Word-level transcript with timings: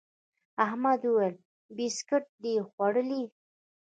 احمد 0.65 1.01
وويل: 1.09 1.35
بيسکیټ 1.75 2.23
دي 2.43 2.53
خوړلي؟ 2.69 3.23